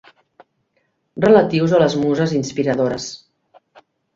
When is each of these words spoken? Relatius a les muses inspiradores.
Relatius 1.27 1.75
a 1.75 1.83
les 1.83 1.99
muses 2.05 2.35
inspiradores. 2.41 3.07